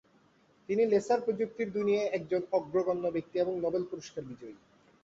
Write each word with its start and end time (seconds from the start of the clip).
তিনি 0.69 0.83
লেসার 0.85 1.19
প্রযুক্তির 1.21 1.69
দুনিয়ায় 1.73 2.11
একজন 2.13 2.41
অগ্রগণ্য 2.51 3.05
ব্যক্তি 3.11 3.35
এবং 3.39 3.53
নোবেল 3.61 3.83
পুরস্কার 3.91 4.23
বিজয়ী। 4.29 4.55